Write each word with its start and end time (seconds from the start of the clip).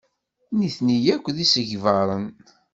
Nitni 0.59 0.97
akk 1.15 1.25
d 1.35 1.37
isegbaren. 1.45 2.25